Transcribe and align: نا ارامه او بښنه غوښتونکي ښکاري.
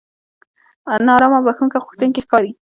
نا 1.05 1.11
ارامه 1.17 1.37
او 1.39 1.45
بښنه 1.47 1.77
غوښتونکي 1.85 2.21
ښکاري. 2.25 2.51